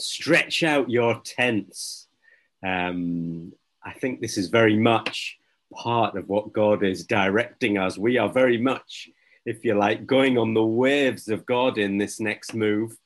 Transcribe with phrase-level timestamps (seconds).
[0.00, 2.08] stretch out your tents.
[2.64, 3.52] Um,
[3.84, 5.38] I think this is very much
[5.72, 7.98] part of what God is directing us.
[7.98, 9.08] We are very much,
[9.46, 12.96] if you like, going on the waves of God in this next move.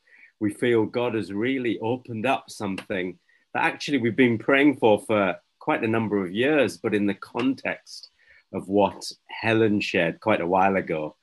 [0.41, 3.19] We feel God has really opened up something
[3.55, 7.15] that actually we've been praying for for quite a number of years, but in the
[7.15, 8.09] context
[8.53, 11.17] of what Helen shared quite a while ago.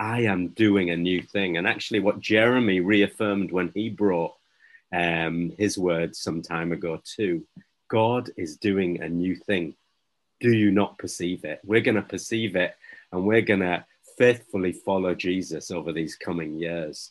[0.00, 1.56] I am doing a new thing.
[1.56, 4.34] And actually, what Jeremy reaffirmed when he brought
[4.94, 7.44] um, his words some time ago, too
[7.88, 9.74] God is doing a new thing.
[10.40, 11.60] Do you not perceive it?
[11.64, 12.74] We're going to perceive it
[13.12, 13.84] and we're going to
[14.16, 17.10] faithfully follow Jesus over these coming years.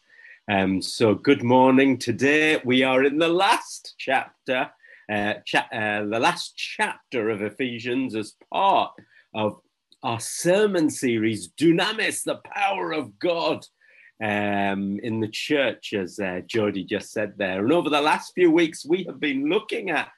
[0.49, 1.97] Um, so, good morning.
[1.97, 4.71] Today we are in the last chapter,
[5.09, 8.91] uh, cha- uh, the last chapter of Ephesians as part
[9.33, 9.61] of
[10.03, 13.65] our sermon series, Dunamis, the power of God
[14.23, 17.61] um, in the church, as uh, Jody just said there.
[17.61, 20.09] And over the last few weeks, we have been looking at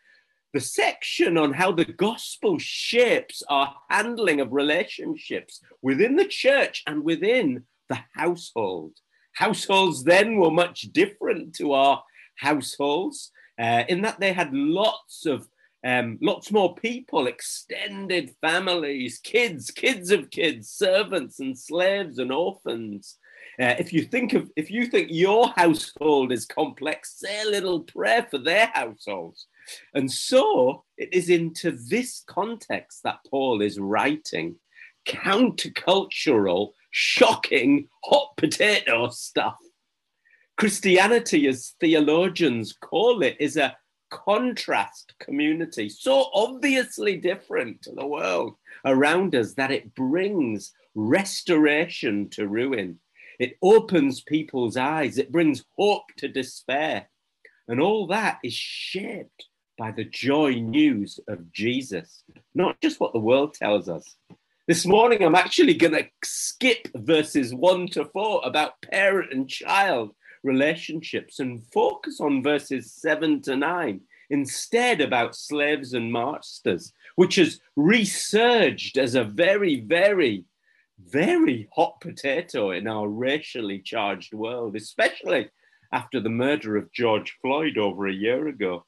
[0.53, 7.03] the section on how the gospel shapes our handling of relationships within the church and
[7.03, 8.93] within the household.
[9.33, 12.03] Households then were much different to our
[12.37, 15.47] households uh, in that they had lots of
[15.83, 23.17] um, lots more people, extended families, kids, kids of kids, servants and slaves and orphans.
[23.59, 27.81] Uh, if you think of, if you think your household is complex, say a little
[27.81, 29.47] prayer for their households.
[29.93, 34.55] And so it is into this context that Paul is writing
[35.07, 39.57] countercultural, shocking, hot potato stuff.
[40.57, 43.75] Christianity, as theologians call it, is a
[44.09, 52.47] contrast community, so obviously different to the world around us that it brings restoration to
[52.47, 52.99] ruin.
[53.39, 57.09] It opens people's eyes, it brings hope to despair.
[57.67, 59.45] And all that is shaped
[59.77, 64.15] by the joy news of Jesus, not just what the world tells us.
[64.67, 70.11] This morning, I'm actually going to skip verses one to four about parent and child
[70.43, 77.59] relationships and focus on verses seven to nine instead about slaves and masters, which has
[77.75, 80.45] resurged as a very, very,
[80.99, 85.49] very hot potato in our racially charged world, especially
[85.91, 88.85] after the murder of George Floyd over a year ago.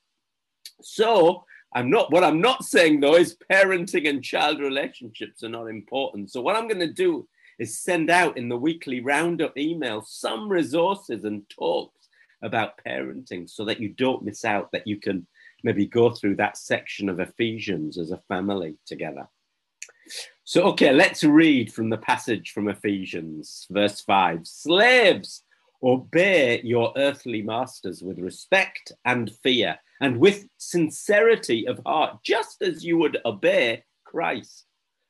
[0.81, 5.67] So, I'm not what I'm not saying though is parenting and child relationships are not
[5.67, 6.31] important.
[6.31, 7.27] So what I'm going to do
[7.59, 12.07] is send out in the weekly roundup email some resources and talks
[12.41, 15.27] about parenting so that you don't miss out, that you can
[15.63, 19.27] maybe go through that section of Ephesians as a family together.
[20.43, 24.47] So, okay, let's read from the passage from Ephesians, verse 5.
[24.47, 25.43] Slaves,
[25.83, 32.83] obey your earthly masters with respect and fear and with sincerity of heart, just as
[32.83, 34.65] you would obey Christ.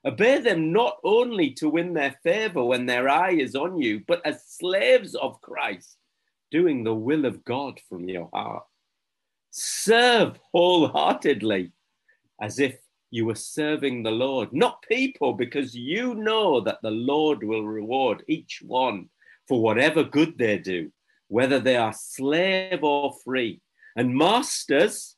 [0.06, 4.26] Obey them not only to win their favor when their eye is on you, but
[4.26, 5.98] as slaves of Christ,
[6.52, 8.64] doing the will of God from your heart.
[9.52, 11.72] Serve wholeheartedly
[12.42, 12.78] as if
[13.10, 18.24] you are serving the Lord, not people, because you know that the Lord will reward
[18.28, 19.10] each one
[19.48, 20.92] for whatever good they do,
[21.28, 23.62] whether they are slave or free.
[23.96, 25.16] And masters,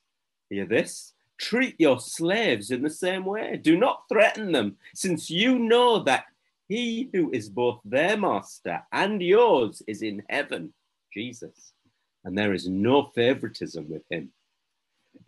[0.50, 3.58] hear this, treat your slaves in the same way.
[3.58, 6.26] Do not threaten them, since you know that
[6.68, 10.74] he who is both their master and yours is in heaven,
[11.12, 11.74] Jesus.
[12.24, 14.32] And there is no favoritism with him.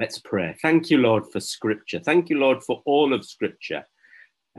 [0.01, 0.55] Let's pray.
[0.63, 1.99] Thank you, Lord, for scripture.
[1.99, 3.85] Thank you, Lord, for all of scripture.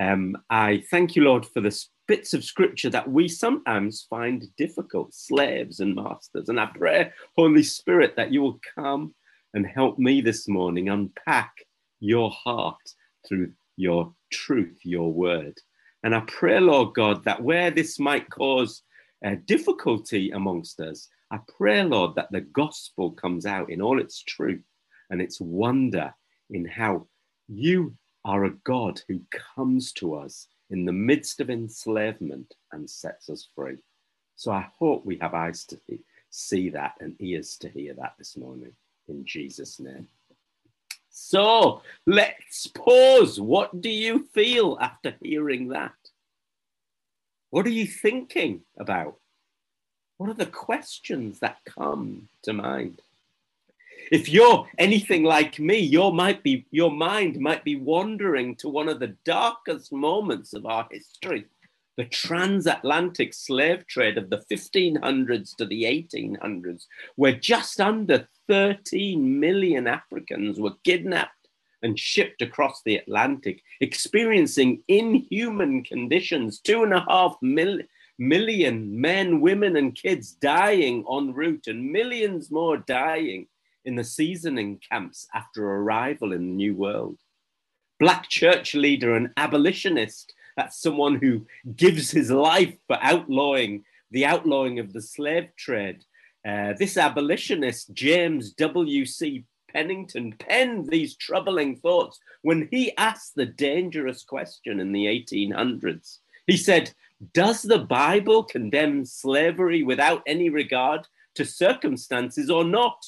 [0.01, 1.77] Um, I thank you, Lord, for the
[2.07, 6.49] bits of scripture that we sometimes find difficult, slaves and masters.
[6.49, 9.17] And I pray, Holy Spirit, that you will come
[9.53, 11.53] and help me this morning unpack
[11.99, 12.95] your heart
[13.27, 15.59] through your truth, your word.
[16.05, 18.85] And I pray, Lord God, that where this might cause
[19.27, 24.23] uh, difficulty amongst us, I pray, Lord, that the gospel comes out in all its
[24.23, 24.63] truth
[25.13, 26.13] and its wonder
[26.51, 27.07] in how
[27.47, 27.95] you
[28.25, 29.21] are a God who
[29.55, 33.77] comes to us in the midst of enslavement and sets us free.
[34.37, 35.79] So I hope we have eyes to
[36.31, 38.73] see that and ears to hear that this morning
[39.09, 40.09] in Jesus' name.
[41.11, 43.39] So let's pause.
[43.39, 45.93] What do you feel after hearing that?
[47.51, 49.19] What are you thinking about?
[50.17, 53.03] What are the questions that come to mind?
[54.11, 58.89] If you're anything like me, your might be your mind might be wandering to one
[58.89, 61.47] of the darkest moments of our history,
[61.97, 69.87] the transatlantic slave trade of the 1500s to the 1800s, where just under 13 million
[69.87, 71.49] Africans were kidnapped
[71.83, 77.83] and shipped across the Atlantic, experiencing inhuman conditions, two and a half mil-
[78.19, 83.47] million men, women, and kids dying en route, and millions more dying
[83.85, 87.19] in the seasoning camps after arrival in the New World.
[87.99, 91.47] Black church leader and abolitionist that's someone who
[91.77, 96.05] gives his life for outlawing the outlawing of the slave trade.
[96.47, 99.45] Uh, this abolitionist, James W.C.
[99.73, 106.19] Pennington, penned these troubling thoughts when he asked the dangerous question in the 1800s.
[106.47, 106.93] He said,
[107.33, 111.07] Does the Bible condemn slavery without any regard
[111.37, 113.03] to circumstances or not?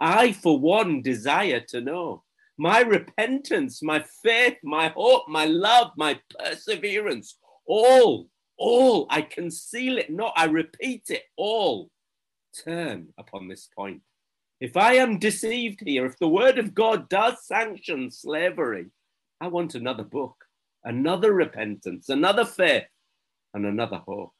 [0.00, 2.24] I, for one, desire to know
[2.56, 7.36] my repentance, my faith, my hope, my love, my perseverance,
[7.66, 11.90] all, all, I conceal it not, I repeat it, all
[12.64, 14.02] turn upon this point.
[14.60, 18.86] If I am deceived here, if the word of God does sanction slavery,
[19.40, 20.36] I want another book,
[20.84, 22.84] another repentance, another faith,
[23.52, 24.32] and another hope.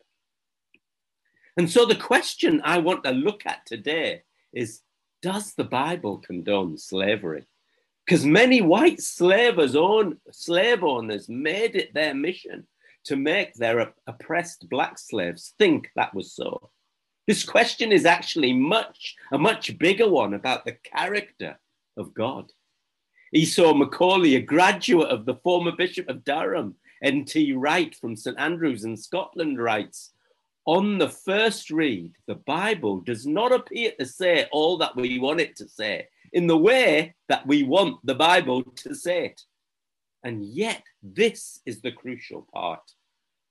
[1.56, 4.22] And so the question I want to look at today
[4.52, 4.80] is
[5.24, 7.46] Does the Bible condone slavery?
[8.04, 12.66] because many white slavers own, slave owners made it their mission
[13.04, 16.70] to make their oppressed black slaves think that was so.
[17.26, 21.58] This question is actually much a much bigger one about the character
[21.96, 22.50] of God.
[23.32, 27.52] Esau McCaulley, a graduate of the former Bishop of Durham, N.T.
[27.54, 30.12] Wright from St Andrews in Scotland, writes
[30.66, 35.40] On the first read, the Bible does not appear to say all that we want
[35.40, 39.42] it to say in the way that we want the Bible to say it.
[40.22, 42.80] And yet, this is the crucial part.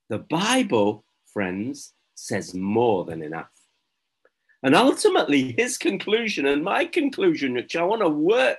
[0.09, 3.51] The Bible, friends, says more than enough.
[4.63, 8.57] And ultimately, his conclusion and my conclusion, which I want to work,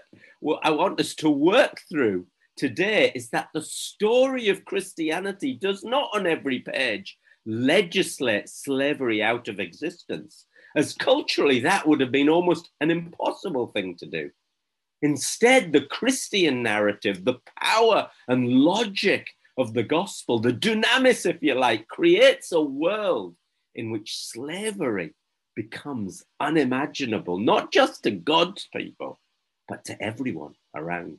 [0.62, 6.10] I want us to work through today, is that the story of Christianity does not
[6.14, 10.46] on every page legislate slavery out of existence,
[10.76, 14.30] as culturally that would have been almost an impossible thing to do.
[15.02, 21.54] Instead, the Christian narrative, the power and logic of the gospel, the dunamis, if you
[21.54, 23.36] like, creates a world
[23.74, 25.14] in which slavery
[25.54, 29.20] becomes unimaginable, not just to God's people,
[29.68, 31.18] but to everyone around.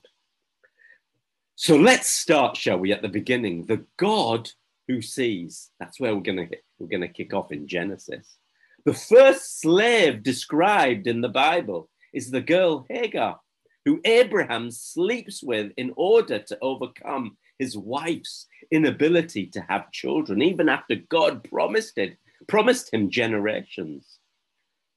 [1.55, 3.65] So let's start, shall we, at the beginning.
[3.65, 4.49] The God
[4.87, 5.71] who sees.
[5.79, 6.47] That's where we're gonna
[6.79, 8.37] we're gonna kick off in Genesis.
[8.85, 13.39] The first slave described in the Bible is the girl Hagar,
[13.83, 20.69] who Abraham sleeps with in order to overcome his wife's inability to have children, even
[20.69, 22.17] after God promised it,
[22.47, 24.19] promised him generations.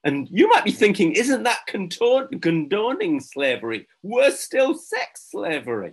[0.04, 3.86] And you might be thinking, isn't that condoning slavery?
[4.02, 5.92] Worse still, sex slavery.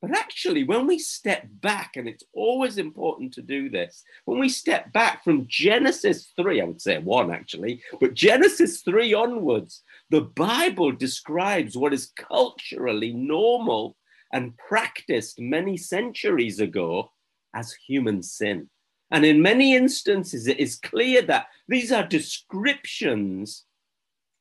[0.00, 4.48] But actually, when we step back, and it's always important to do this, when we
[4.48, 10.20] step back from Genesis 3, I would say 1 actually, but Genesis 3 onwards, the
[10.20, 13.96] Bible describes what is culturally normal
[14.32, 17.10] and practiced many centuries ago
[17.54, 18.70] as human sin.
[19.10, 23.64] And in many instances, it is clear that these are descriptions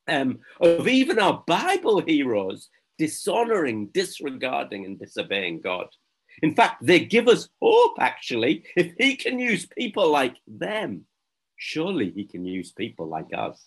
[0.08, 5.88] um, of even our Bible heroes dishonoring, disregarding, and disobeying God.
[6.42, 8.64] In fact, they give us hope, actually.
[8.76, 11.06] If he can use people like them,
[11.56, 13.66] surely he can use people like us.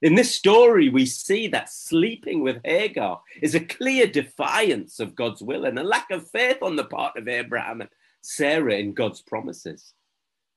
[0.00, 5.42] In this story, we see that sleeping with Hagar is a clear defiance of God's
[5.42, 9.22] will and a lack of faith on the part of Abraham and Sarah in God's
[9.22, 9.94] promises.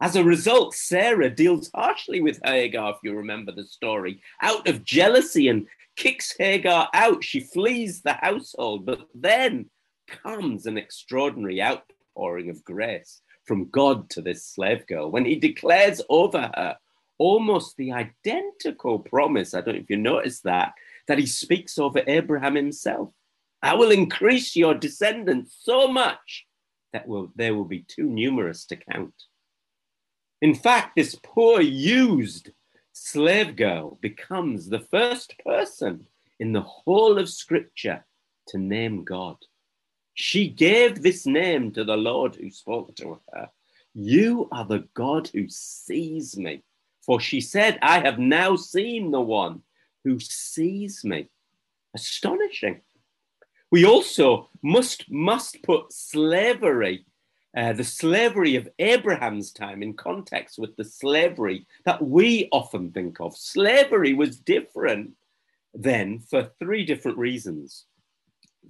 [0.01, 4.83] As a result, Sarah deals harshly with Hagar, if you remember the story, out of
[4.83, 7.23] jealousy and kicks Hagar out.
[7.23, 9.69] She flees the household, but then
[10.07, 16.01] comes an extraordinary outpouring of grace from God to this slave girl when he declares
[16.09, 16.77] over her
[17.17, 19.53] almost the identical promise.
[19.53, 20.73] I don't know if you noticed that,
[21.07, 23.11] that he speaks over Abraham himself.
[23.61, 26.45] I will increase your descendants so much
[26.91, 29.13] that will, they will be too numerous to count.
[30.45, 32.51] In fact, this poor used
[32.93, 36.05] slave girl becomes the first person
[36.39, 38.05] in the whole of Scripture
[38.49, 39.37] to name God.
[40.13, 43.49] She gave this name to the Lord who spoke to her.
[43.95, 46.61] You are the God who sees me.
[47.01, 49.63] For she said, I have now seen the one
[50.03, 51.27] who sees me.
[51.95, 52.81] Astonishing.
[53.71, 57.07] We also must, must put slavery
[57.55, 63.19] uh, the slavery of Abraham's time in context with the slavery that we often think
[63.19, 63.35] of.
[63.35, 65.12] Slavery was different
[65.74, 67.85] then for three different reasons.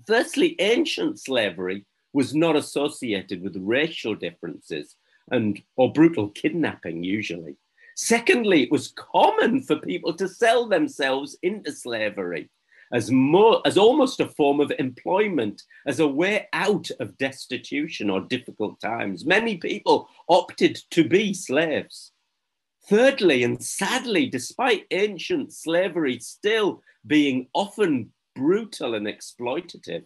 [0.06, 4.96] Firstly, ancient slavery was not associated with racial differences
[5.32, 7.56] and or brutal kidnapping usually.
[7.96, 12.50] Secondly, it was common for people to sell themselves into slavery
[12.96, 18.22] as more as almost a form of employment, as a way out of destitution or
[18.22, 19.26] difficult times.
[19.26, 22.14] Many people opted to be slaves.
[22.88, 30.06] Thirdly, and sadly, despite ancient slavery still being often brutal and exploitative,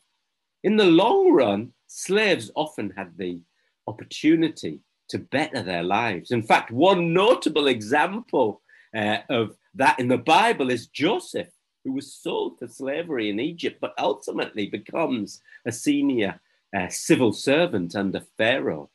[0.63, 3.39] in the long run, slaves often had the
[3.85, 4.79] opportunity
[5.09, 6.31] to better their lives.
[6.31, 8.63] In fact, one notable example
[8.95, 11.49] uh, of that in the Bible is Joseph
[11.89, 16.39] who was sold to slavery in Egypt, but ultimately becomes a senior
[16.75, 18.91] uh, civil servant under Pharaoh.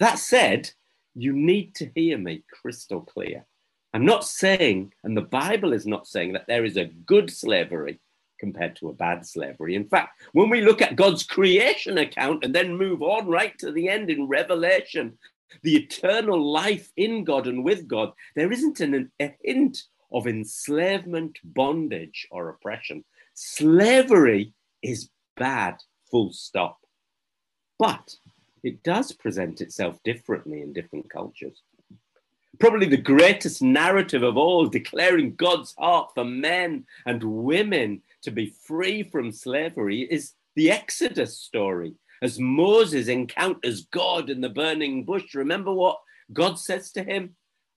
[0.00, 0.72] That said,
[1.14, 3.46] you need to hear me crystal clear.
[3.94, 8.00] I'm not saying, and the Bible is not saying, that there is a good slavery
[8.40, 9.76] compared to a bad slavery.
[9.76, 13.70] In fact, when we look at God's creation account and then move on right to
[13.70, 15.16] the end in Revelation,
[15.62, 21.38] the eternal life in God and with God, there isn't an, a hint of enslavement,
[21.44, 23.04] bondage, or oppression.
[23.34, 25.76] Slavery is bad,
[26.10, 26.78] full stop.
[27.78, 28.16] But
[28.62, 31.62] it does present itself differently in different cultures.
[32.58, 38.54] Probably the greatest narrative of all, declaring God's heart for men and women to be
[38.64, 41.94] free from slavery, is the Exodus story.
[42.22, 45.98] As Moses encounters God in the burning bush, remember what
[46.32, 47.36] God says to him?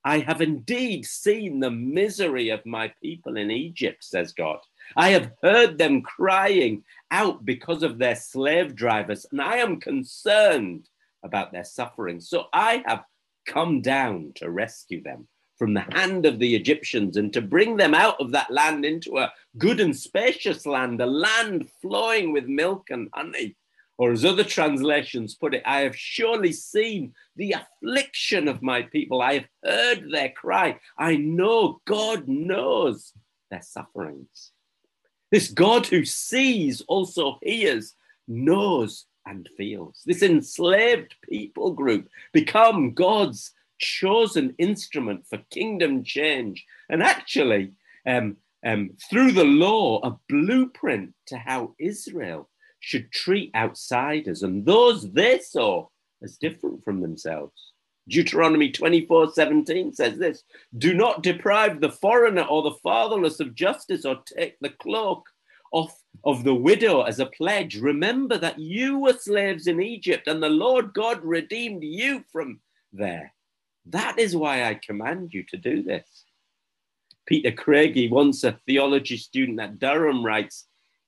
[0.10, 4.58] I have indeed seen the misery of my people in Egypt, says God.
[4.98, 10.89] I have heard them crying out because of their slave drivers, and I am concerned
[11.24, 12.22] about their suffering.
[12.22, 13.04] So I have
[13.46, 15.28] come down to rescue them
[15.60, 19.20] from the hand of the Egyptians and to bring them out of that land into
[19.20, 23.56] a good and spacious land, a land flowing with milk and honey.
[24.00, 29.22] Or as other translations put it, I have surely seen the affliction of my people.
[29.22, 30.79] I have heard their cry.
[30.98, 33.12] I know God knows
[33.51, 34.53] their sufferings.
[35.32, 40.01] This God who sees also hears, knows, and feels.
[40.06, 46.65] This enslaved people group become God's chosen instrument for kingdom change.
[46.88, 47.74] And actually,
[48.08, 52.50] um, um, through the law, a blueprint to how Israel
[52.80, 55.88] should treat outsiders and those they saw
[56.24, 57.74] as different from themselves.
[58.08, 60.44] Deuteronomy 24 17 says this
[60.78, 65.30] Do not deprive the foreigner or the fatherless of justice or take the cloak
[65.72, 67.78] off of the widow as a pledge.
[67.78, 72.60] Remember that you were slaves in Egypt and the Lord God redeemed you from
[72.92, 73.34] there.
[73.86, 76.26] That is why I command you to do this.
[77.28, 80.66] Peter Craigie, once a theology student at Durham, writes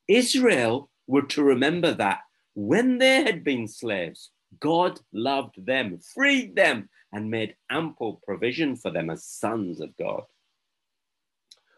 [0.07, 2.19] Israel were to remember that
[2.53, 8.91] when they had been slaves, God loved them, freed them, and made ample provision for
[8.91, 10.23] them as sons of God.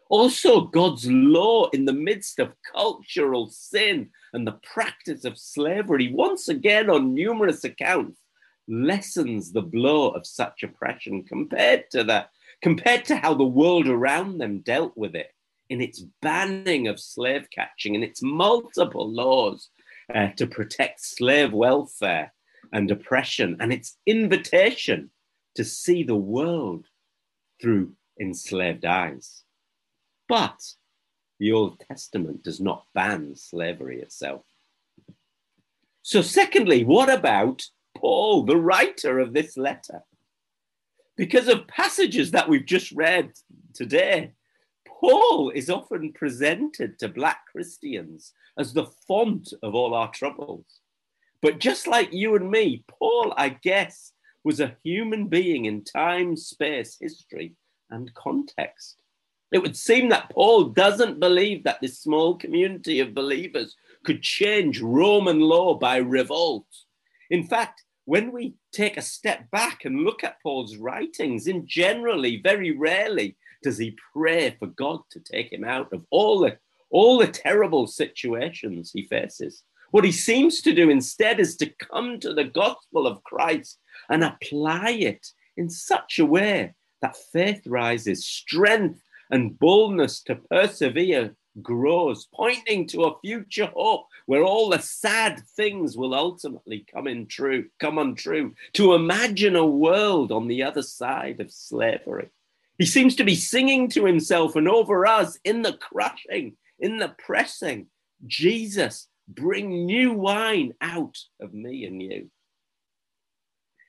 [0.08, 6.48] Also, God's law in the midst of cultural sin and the practice of slavery, once
[6.48, 8.20] again on numerous accounts,
[8.68, 12.30] lessens the blow of such oppression compared to that,
[12.62, 15.33] compared to how the world around them dealt with it
[15.70, 19.70] in its banning of slave catching and its multiple laws
[20.14, 22.32] uh, to protect slave welfare
[22.72, 25.10] and oppression and its invitation
[25.54, 26.86] to see the world
[27.60, 29.42] through enslaved eyes.
[30.28, 30.60] But
[31.38, 34.44] the Old Testament does not ban slavery itself.
[36.02, 37.62] So, secondly, what about
[37.96, 40.02] Paul, the writer of this letter?
[41.16, 43.32] Because of passages that we've just read
[43.72, 44.32] today,
[45.00, 50.64] Paul is often presented to Black Christians as the font of all our troubles.
[51.42, 54.12] But just like you and me, Paul, I guess,
[54.44, 57.54] was a human being in time, space, history,
[57.90, 59.02] and context.
[59.52, 64.80] It would seem that Paul doesn't believe that this small community of believers could change
[64.80, 66.66] Roman law by revolt.
[67.30, 72.40] In fact, when we take a step back and look at Paul's writings, in generally,
[72.42, 76.58] very rarely does he pray for God to take him out of all the,
[76.90, 79.64] all the terrible situations he faces?
[79.90, 83.78] What he seems to do instead is to come to the gospel of Christ
[84.08, 91.34] and apply it in such a way that faith rises, strength and boldness to persevere
[91.62, 97.26] grows, pointing to a future hope where all the sad things will ultimately come in
[97.26, 102.28] true, come untrue, to imagine a world on the other side of slavery.
[102.78, 107.14] He seems to be singing to himself and over us in the crushing, in the
[107.18, 107.86] pressing.
[108.26, 112.30] Jesus, bring new wine out of me and you.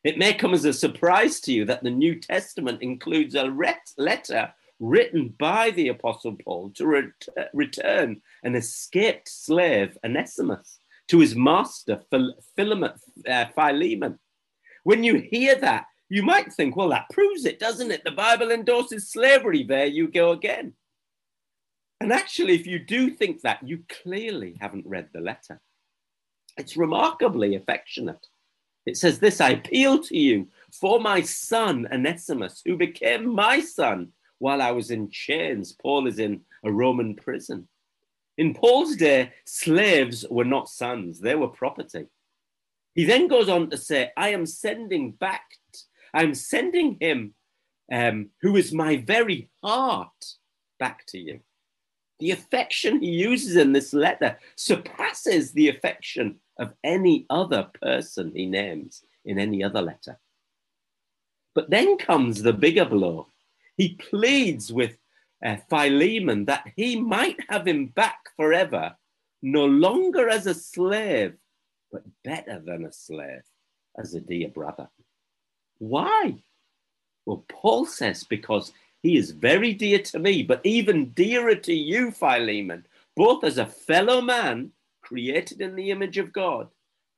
[0.03, 3.51] It may come as a surprise to you that the New Testament includes a
[3.97, 10.77] letter written by the Apostle Paul to ret- return an escaped slave, Onesimus,
[11.07, 12.35] to his master, Phil-
[13.27, 14.19] uh, Philemon.
[14.83, 18.03] When you hear that, you might think, well, that proves it, doesn't it?
[18.03, 19.63] The Bible endorses slavery.
[19.63, 20.73] There you go again.
[21.99, 25.61] And actually, if you do think that, you clearly haven't read the letter.
[26.57, 28.27] It's remarkably affectionate.
[28.85, 34.09] It says this I appeal to you for my son, Onesimus, who became my son
[34.37, 35.73] while I was in chains.
[35.73, 37.67] Paul is in a Roman prison.
[38.37, 42.05] In Paul's day, slaves were not sons, they were property.
[42.93, 45.43] He then goes on to say, I am sending back,
[46.15, 47.35] I'm sending him
[47.91, 50.25] um, who is my very heart
[50.79, 51.41] back to you.
[52.19, 58.45] The affection he uses in this letter surpasses the affection of any other person he
[58.45, 60.17] names in any other letter.
[61.53, 63.27] But then comes the bigger blow
[63.77, 64.97] he pleads with
[65.45, 68.95] uh, Philemon that he might have him back forever,
[69.41, 71.35] no longer as a slave,
[71.91, 73.43] but better than a slave,
[73.97, 74.89] as a dear brother.
[75.77, 76.35] Why?
[77.25, 82.11] Well, Paul says, because he is very dear to me, but even dearer to you,
[82.11, 86.69] Philemon, both as a fellow man created in the image of God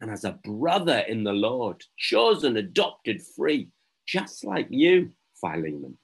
[0.01, 3.69] and as a brother in the Lord, chosen, adopted, free,
[4.05, 5.97] just like you, Philemon.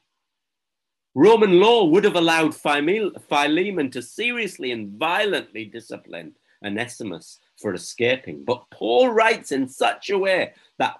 [1.15, 6.33] Roman law would have allowed Philemon to seriously and violently discipline
[6.65, 8.43] Onesimus for escaping.
[8.43, 10.95] But Paul writes in such a way that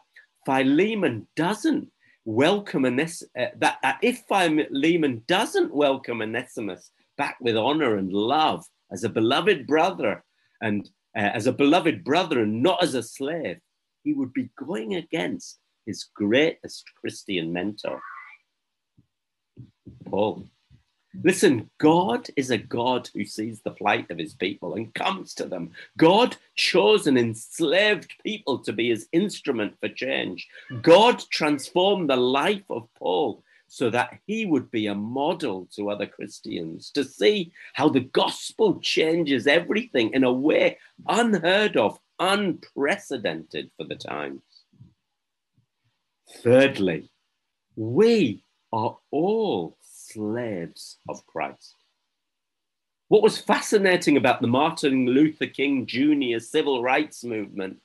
[0.46, 1.90] Philemon doesn't
[2.26, 8.66] welcome Onesimus, uh, that, that if Philemon doesn't welcome Onesimus back with honor and love
[8.92, 10.24] as a beloved brother
[10.62, 13.58] and uh, as a beloved brother and not as a slave,
[14.04, 18.00] he would be going against his greatest Christian mentor.
[20.06, 20.48] Paul.
[21.22, 25.46] Listen, God is a God who sees the plight of his people and comes to
[25.46, 25.72] them.
[25.98, 30.48] God chose an enslaved people to be his instrument for change.
[30.70, 30.82] Hmm.
[30.82, 36.06] God transformed the life of Paul so that he would be a model to other
[36.06, 43.86] Christians to see how the gospel changes everything in a way unheard of, unprecedented for
[43.86, 44.42] the times.
[46.44, 47.12] Thirdly,
[47.76, 49.78] we are all
[50.14, 51.76] slaves of Christ.
[53.10, 56.40] What was fascinating about the Martin Luther King Jr.
[56.40, 57.78] civil rights movement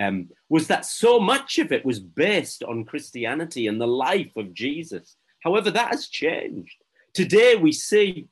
[0.00, 4.54] um, was that so much of it was based on Christianity and the life of
[4.54, 5.16] Jesus.
[5.42, 6.76] However, that has changed.
[7.12, 8.28] Today we see,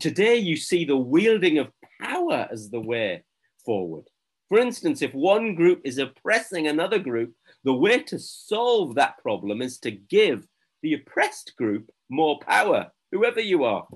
[0.00, 3.22] today you see the wielding of power as the way
[3.64, 4.04] forward.
[4.48, 9.62] For instance, if one group is oppressing another group, the way to solve that problem
[9.62, 10.46] is to give
[10.84, 13.88] the oppressed group more power, whoever you are.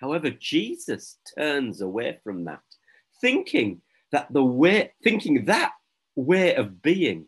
[0.00, 2.62] However, Jesus turns away from that,
[3.20, 5.72] thinking that the way, thinking that
[6.14, 7.26] way of being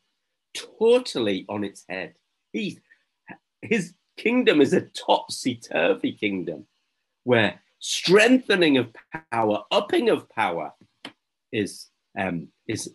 [0.55, 2.14] totally on its head.
[2.53, 2.79] He,
[3.62, 6.66] his kingdom is a topsy turvy kingdom
[7.25, 8.95] where strengthening of
[9.33, 10.73] power, upping of power
[11.51, 12.95] is, um, is,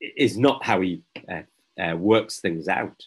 [0.00, 1.42] is, not how he uh,
[1.82, 3.04] uh, works things out.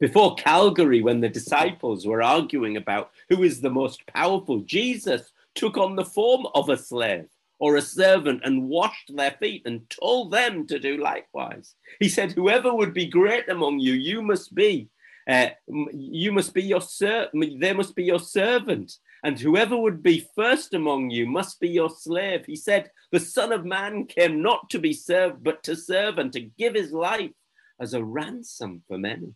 [0.00, 5.76] Before Calvary, when the disciples were arguing about who is the most powerful, Jesus took
[5.76, 7.26] on the form of a slave
[7.58, 11.74] or a servant and washed their feet and told them to do likewise.
[11.98, 14.88] He said, Whoever would be great among you, you must be.
[15.28, 15.48] Uh,
[15.92, 20.72] you must be your ser- there must be your servant, and whoever would be first
[20.72, 22.46] among you must be your slave.
[22.46, 26.32] He said, The Son of Man came not to be served, but to serve and
[26.32, 27.32] to give his life
[27.78, 29.34] as a ransom for many.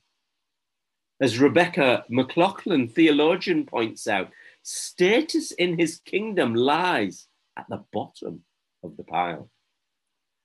[1.21, 4.31] As Rebecca McLaughlin, theologian, points out,
[4.63, 8.43] status in his kingdom lies at the bottom
[8.83, 9.49] of the pile.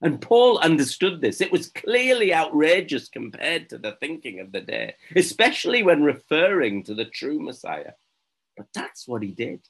[0.02, 1.42] And Paul understood this.
[1.42, 6.94] It was clearly outrageous compared to the thinking of the day, especially when referring to
[6.94, 7.94] the true Messiah.
[8.56, 9.68] But that's what he did.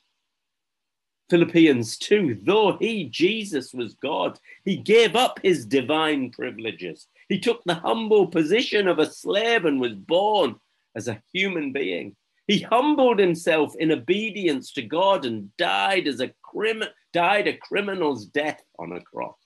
[1.30, 7.08] Philippians 2 though he, Jesus, was God, he gave up his divine privileges.
[7.28, 10.56] He took the humble position of a slave and was born
[11.00, 12.16] as a human being.
[12.46, 16.84] He humbled himself in obedience to God and died as a crim-
[17.14, 19.38] died a criminal's death on a cross.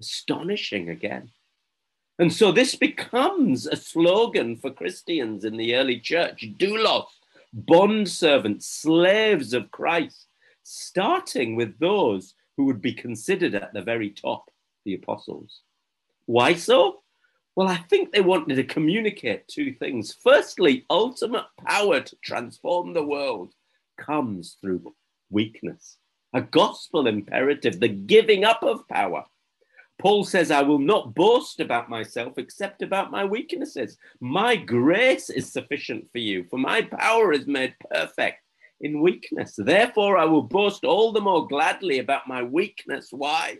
[0.00, 1.30] Astonishing again.
[2.18, 7.06] And so this becomes a slogan for Christians in the early church doulos,
[7.52, 10.26] bond servants, slaves of Christ,
[10.62, 14.44] starting with those who would be considered at the very top,
[14.84, 15.60] the apostles.
[16.26, 17.03] Why so?
[17.56, 20.16] Well, I think they wanted to communicate two things.
[20.22, 23.52] Firstly, ultimate power to transform the world
[23.96, 24.92] comes through
[25.30, 25.98] weakness,
[26.32, 29.24] a gospel imperative, the giving up of power.
[30.00, 33.96] Paul says, I will not boast about myself except about my weaknesses.
[34.20, 38.40] My grace is sufficient for you, for my power is made perfect
[38.80, 39.54] in weakness.
[39.56, 43.08] Therefore, I will boast all the more gladly about my weakness.
[43.12, 43.58] Why?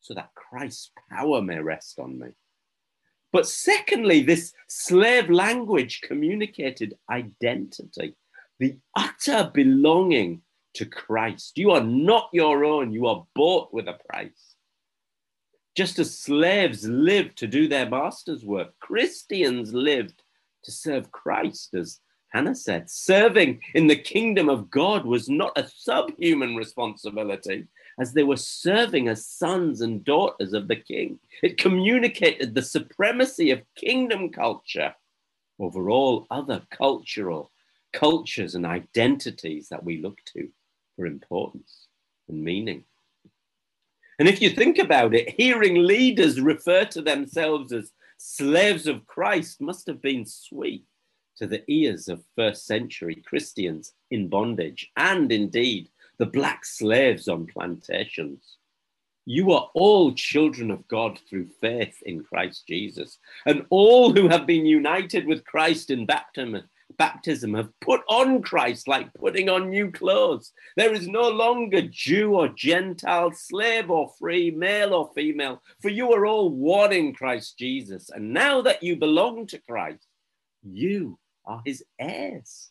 [0.00, 2.28] So that Christ's power may rest on me.
[3.32, 8.14] But secondly, this slave language communicated identity,
[8.58, 10.42] the utter belonging
[10.74, 11.58] to Christ.
[11.58, 14.54] You are not your own, you are bought with a price.
[15.76, 20.22] Just as slaves lived to do their master's work, Christians lived
[20.64, 22.90] to serve Christ, as Hannah said.
[22.90, 27.66] Serving in the kingdom of God was not a subhuman responsibility,
[27.98, 31.18] as they were serving as sons and daughters of the king.
[31.42, 34.94] It communicated the supremacy of kingdom culture
[35.58, 37.50] over all other cultural
[37.92, 40.48] cultures and identities that we look to
[40.94, 41.86] for importance
[42.28, 42.84] and meaning.
[44.18, 49.60] And if you think about it, hearing leaders refer to themselves as slaves of Christ
[49.60, 50.84] must have been sweet
[51.36, 57.46] to the ears of first century Christians in bondage and indeed the black slaves on
[57.46, 58.56] plantations.
[59.24, 63.18] You are all children of God through faith in Christ Jesus.
[63.44, 66.62] And all who have been united with Christ in baptism,
[66.96, 70.52] baptism have put on Christ like putting on new clothes.
[70.76, 76.12] There is no longer Jew or Gentile, slave or free, male or female, for you
[76.14, 78.08] are all one in Christ Jesus.
[78.08, 80.06] And now that you belong to Christ,
[80.62, 82.70] you are his heirs.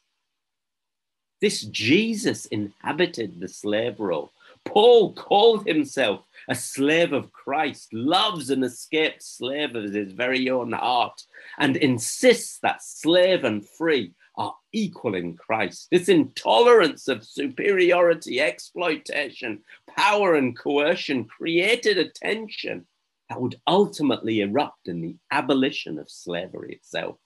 [1.40, 4.32] This Jesus inhabited the slave role.
[4.66, 10.72] Paul called himself a slave of Christ, loves an escaped slave of his very own
[10.72, 11.22] heart,
[11.58, 15.88] and insists that slave and free are equal in Christ.
[15.92, 19.64] This intolerance of superiority, exploitation,
[19.96, 22.86] power, and coercion created a tension
[23.30, 27.18] that would ultimately erupt in the abolition of slavery itself.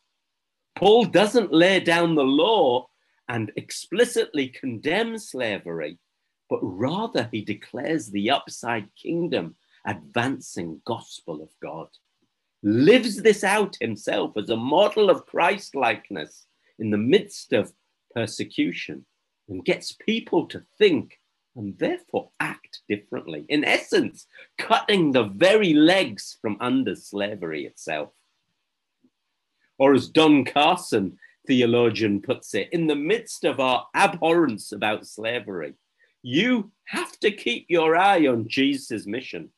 [0.75, 2.87] Paul doesn't lay down the law
[3.31, 5.97] and explicitly condemns slavery,
[6.49, 9.55] but rather he declares the upside kingdom,
[9.87, 11.87] advancing gospel of God.
[12.61, 16.45] Lives this out himself as a model of Christ likeness
[16.77, 17.71] in the midst of
[18.13, 19.05] persecution
[19.47, 21.17] and gets people to think
[21.55, 23.45] and therefore act differently.
[23.47, 28.09] In essence, cutting the very legs from under slavery itself.
[29.79, 35.73] Or as Don Carson theologian puts it, in the midst of our abhorrence about slavery,
[36.23, 39.49] you have to keep your eye on Jesus' mission.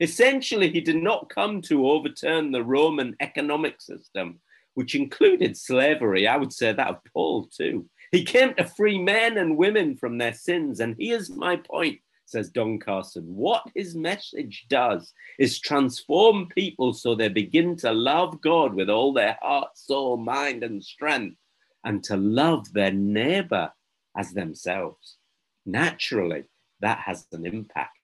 [0.00, 4.40] Essentially, he did not come to overturn the Roman economic system,
[4.74, 6.26] which included slavery.
[6.26, 7.86] I would say that of Paul too.
[8.10, 10.80] He came to free men and women from their sins.
[10.80, 12.00] And here's my point
[12.32, 13.24] says Don Carson.
[13.24, 19.12] What his message does is transform people so they begin to love God with all
[19.12, 21.36] their heart, soul, mind, and strength,
[21.84, 23.70] and to love their neighbor
[24.16, 25.18] as themselves.
[25.64, 26.44] Naturally,
[26.80, 27.98] that has an impact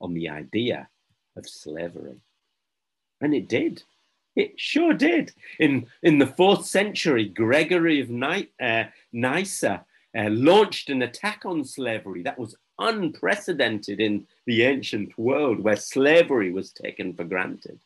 [0.00, 0.88] on the idea
[1.36, 2.16] of slavery.
[3.20, 3.82] And it did.
[4.36, 5.32] It sure did.
[5.60, 9.84] In, in the fourth century, Gregory of Ny- uh, Nyssa
[10.16, 16.52] uh, launched an attack on slavery that was unprecedented in the ancient world where slavery
[16.52, 17.80] was taken for granted.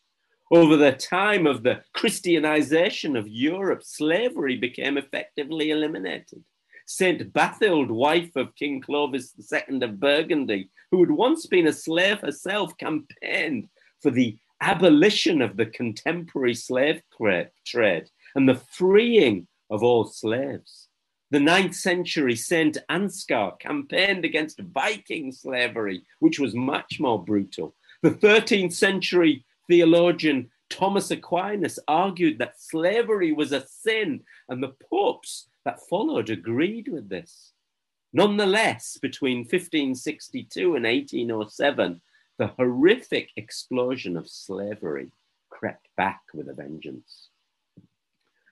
[0.51, 6.43] Over the time of the Christianization of Europe, slavery became effectively eliminated.
[6.87, 12.21] Saint Bathild, wife of King Clovis II of Burgundy, who had once been a slave
[12.21, 13.69] herself, campaigned
[14.01, 17.03] for the abolition of the contemporary slave
[17.67, 20.88] trade and the freeing of all slaves.
[21.31, 27.75] The ninth century Saint Ansgar campaigned against Viking slavery, which was much more brutal.
[28.03, 35.49] The 13th century theologian Thomas Aquinas argued that slavery was a sin, and the popes
[35.65, 37.53] that followed agreed with this.
[38.13, 42.01] Nonetheless, between 1562 and 1807,
[42.39, 45.11] the horrific explosion of slavery
[45.51, 47.29] crept back with a vengeance.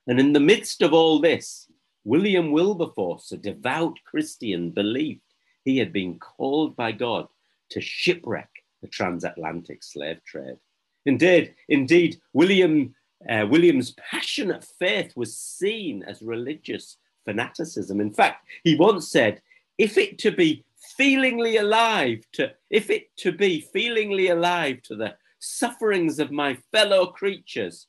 [0.06, 1.65] And in the midst of all this,
[2.06, 5.22] William Wilberforce, a devout Christian, believed
[5.64, 7.26] he had been called by God
[7.70, 8.48] to shipwreck
[8.80, 10.58] the transatlantic slave trade.
[11.04, 12.94] Indeed, indeed, William
[13.28, 18.00] uh, William's passionate faith was seen as religious fanaticism.
[18.00, 19.42] In fact, he once said,
[19.76, 20.64] "If it to be
[20.96, 27.06] feelingly alive to, if it to be feelingly alive to the sufferings of my fellow
[27.06, 27.88] creatures,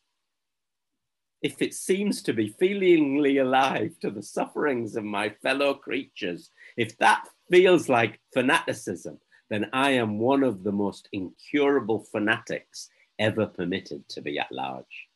[1.41, 6.97] if it seems to be feelingly alive to the sufferings of my fellow creatures, if
[6.97, 9.19] that feels like fanaticism,
[9.49, 15.07] then I am one of the most incurable fanatics ever permitted to be at large.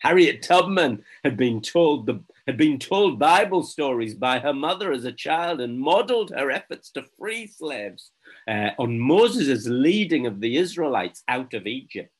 [0.00, 5.04] Harriet Tubman had been told the, had been told Bible stories by her mother as
[5.04, 8.12] a child and modeled her efforts to free slaves
[8.46, 12.12] uh, on Moses' leading of the Israelites out of Egypt.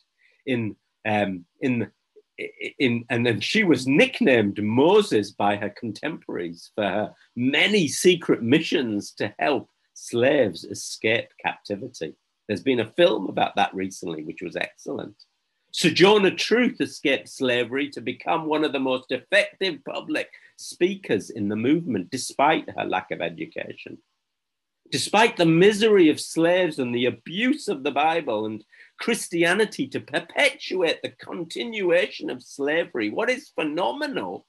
[0.44, 0.74] In
[1.06, 1.90] um, in
[2.78, 9.12] in and then she was nicknamed Moses by her contemporaries for her many secret missions
[9.12, 12.14] to help slaves escape captivity.
[12.46, 15.14] There's been a film about that recently, which was excellent.
[15.72, 21.56] Sojourner Truth escaped slavery to become one of the most effective public speakers in the
[21.56, 23.98] movement, despite her lack of education.
[24.90, 28.64] Despite the misery of slaves and the abuse of the Bible and
[28.98, 34.46] Christianity to perpetuate the continuation of slavery, what is phenomenal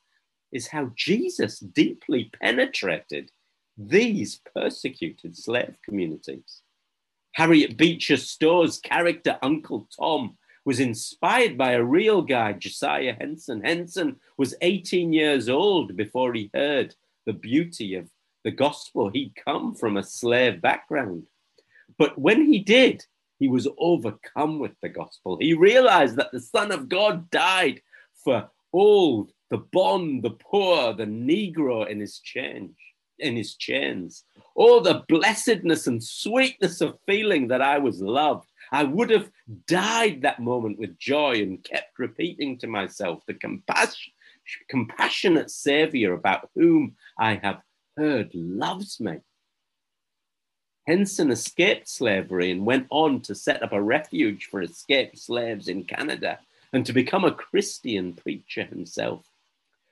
[0.52, 3.32] is how Jesus deeply penetrated
[3.78, 6.62] these persecuted slave communities.
[7.34, 13.62] Harriet Beecher Stowe's character, Uncle Tom, was inspired by a real guy, Josiah Henson.
[13.62, 18.10] Henson was 18 years old before he heard the beauty of
[18.43, 19.10] the gospel.
[19.10, 21.23] He'd come from a slave background.
[21.97, 23.06] But when he did,
[23.39, 25.38] he was overcome with the gospel.
[25.39, 27.82] He realized that the Son of God died
[28.23, 32.75] for all the bond, the poor, the Negro in his change,
[33.17, 34.23] in his chains.
[34.56, 39.32] Oh, the blessedness and sweetness of feeling that I was loved I would have
[39.67, 44.13] died that moment with joy and kept repeating to myself the compassion,
[44.69, 47.62] compassionate Savior about whom I have
[48.00, 49.18] heard loves me.
[50.88, 55.84] Henson escaped slavery and went on to set up a refuge for escaped slaves in
[55.84, 56.40] Canada
[56.74, 59.30] and to become a Christian preacher himself.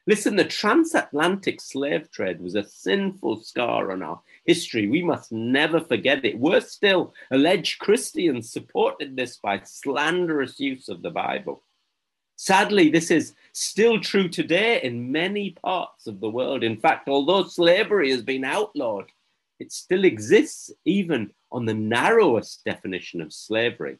[0.07, 4.87] Listen, the transatlantic slave trade was a sinful scar on our history.
[4.87, 6.39] We must never forget it.
[6.39, 11.61] Worse still, alleged Christians supported this by slanderous use of the Bible.
[12.37, 16.63] Sadly, this is still true today in many parts of the world.
[16.63, 19.11] In fact, although slavery has been outlawed,
[19.59, 23.97] it still exists even on the narrowest definition of slavery.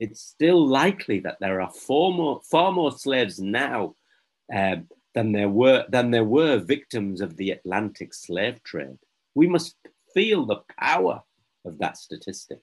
[0.00, 3.96] It's still likely that there are far more, far more slaves now
[4.52, 8.98] um, than there were than there were victims of the Atlantic slave trade.
[9.34, 9.76] We must
[10.14, 11.22] feel the power
[11.66, 12.60] of that statistic.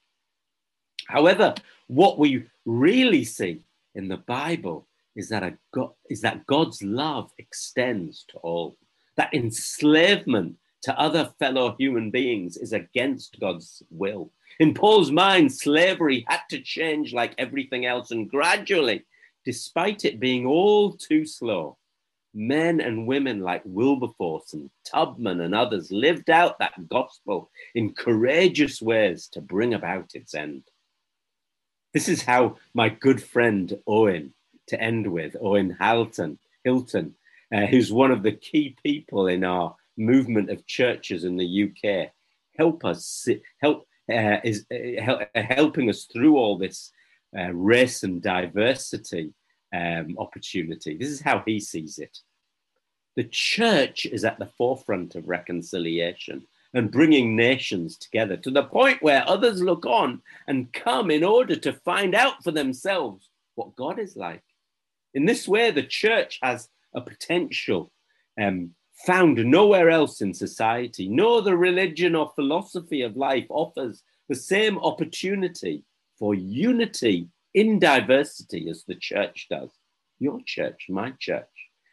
[1.08, 1.54] However,
[1.88, 7.32] what we really see in the Bible is that a God, is that God's love
[7.38, 8.78] extends to all.
[9.18, 14.32] That enslavement to other fellow human beings is against God's will.
[14.60, 19.06] In Paul's mind, slavery had to change like everything else, and gradually,
[19.46, 21.78] despite it being all too slow,
[22.34, 28.82] men and women like Wilberforce and Tubman and others lived out that gospel in courageous
[28.82, 30.64] ways to bring about its end.
[31.94, 34.34] This is how my good friend Owen,
[34.72, 37.16] to end with, Owen Halton, Hilton,
[37.54, 42.12] uh, who's one of the key people in our movement of churches in the UK,
[42.58, 43.28] help us
[43.62, 46.92] help uh, is uh, help, helping us through all this
[47.38, 49.34] uh, race and diversity
[49.74, 50.98] um, opportunity.
[50.98, 52.18] This is how he sees it.
[53.16, 59.04] The church is at the forefront of reconciliation and bringing nations together to the point
[59.04, 64.00] where others look on and come in order to find out for themselves what God
[64.00, 64.44] is like.
[65.14, 67.92] In this way, the church has a potential
[68.40, 68.72] um,
[69.06, 71.08] found nowhere else in society.
[71.10, 75.84] No other religion or philosophy of life offers the same opportunity
[76.18, 79.72] for unity in diversity as the church does.
[80.20, 81.46] Your church, my church.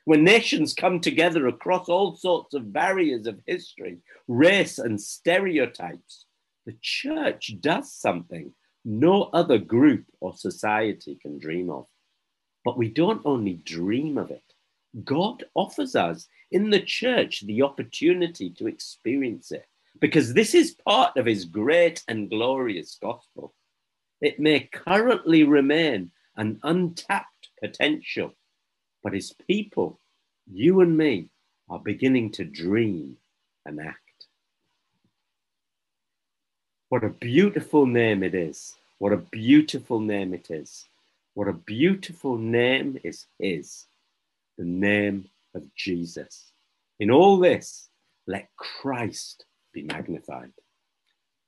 [0.05, 6.27] When nations come together across all sorts of barriers of history, race, and stereotypes,
[6.65, 8.53] the church does something
[8.85, 11.87] no other group or society can dream of.
[12.69, 14.45] But we don't only dream of it,
[15.03, 19.65] God offers us in the church the opportunity to experience it
[20.01, 23.55] because this is part of his great and glorious gospel.
[24.21, 28.35] It may currently remain an untapped potential,
[29.03, 29.99] but his people,
[30.47, 31.31] you and me,
[31.71, 33.17] are beginning to dream
[33.65, 34.27] and act.
[36.91, 38.75] What a beautiful name it is.
[38.99, 40.88] What a beautiful name it is.
[41.39, 43.87] What a beautiful name is His,
[44.57, 46.51] the name of Jesus.
[46.99, 47.91] In all this,
[48.27, 50.51] let Christ be magnified.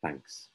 [0.00, 0.48] Thanks.